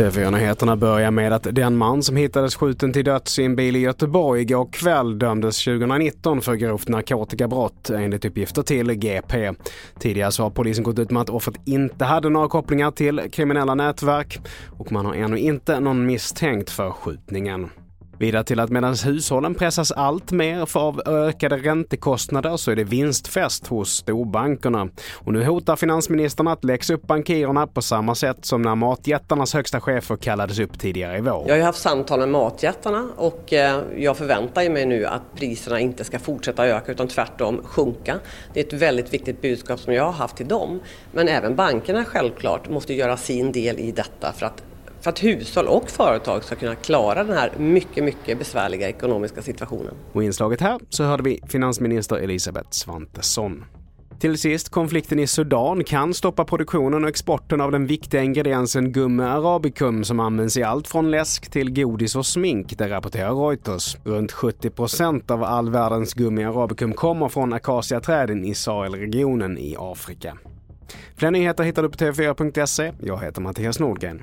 [0.00, 3.78] TV4-nyheterna börjar med att den man som hittades skjuten till döds i en bil i
[3.78, 9.52] Göteborg igår kväll dömdes 2019 för grovt narkotikabrott enligt uppgifter till GP.
[9.98, 13.74] Tidigare så har polisen gått ut med att offret inte hade några kopplingar till kriminella
[13.74, 14.40] nätverk
[14.78, 17.70] och man har ännu inte någon misstänkt för skjutningen.
[18.20, 22.84] Vidare till att medan hushållen pressas allt mer för av ökade räntekostnader så är det
[22.84, 24.88] vinstfest hos storbankerna.
[25.14, 29.80] Och nu hotar finansministern att läxa upp bankirerna på samma sätt som när matjättarnas högsta
[29.80, 31.44] chefer kallades upp tidigare i vår.
[31.46, 35.80] Jag har ju haft samtal med matjättarna och eh, jag förväntar mig nu att priserna
[35.80, 38.18] inte ska fortsätta öka utan tvärtom sjunka.
[38.54, 40.80] Det är ett väldigt viktigt budskap som jag har haft till dem.
[41.12, 44.62] Men även bankerna självklart måste göra sin del i detta för att
[45.00, 49.94] för att hushåll och företag ska kunna klara den här mycket, mycket besvärliga ekonomiska situationen.
[50.12, 53.64] Och i inslaget här så hörde vi finansminister Elisabeth Svantesson.
[54.20, 59.22] Till sist, konflikten i Sudan kan stoppa produktionen och exporten av den viktiga ingrediensen gummi
[59.22, 63.96] arabicum som används i allt från läsk till godis och smink, det rapporterar Reuters.
[64.04, 70.38] Runt 70 procent av all världens gummi arabicum kommer från akaciaträden i Sahelregionen i Afrika.
[71.16, 72.92] Fler nyheter hittar du på tv4.se.
[73.02, 74.22] Jag heter Mattias Nordgren.